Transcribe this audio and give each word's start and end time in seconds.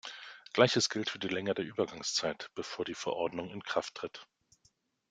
Gleiches 0.53 0.89
gilt 0.89 1.11
für 1.11 1.19
die 1.19 1.27
Länge 1.27 1.53
der 1.53 1.63
Übergangszeit, 1.63 2.49
bevor 2.55 2.85
die 2.85 2.95
Verordnung 2.95 3.51
in 3.51 3.61
Kraft 3.61 3.93
tritt. 3.93 4.25